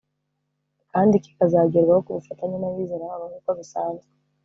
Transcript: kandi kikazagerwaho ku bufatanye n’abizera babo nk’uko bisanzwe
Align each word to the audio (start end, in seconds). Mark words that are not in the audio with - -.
kandi 0.91 1.15
kikazagerwaho 1.23 2.01
ku 2.05 2.11
bufatanye 2.17 2.55
n’abizera 2.59 3.09
babo 3.09 3.25
nk’uko 3.29 3.49
bisanzwe 3.59 4.07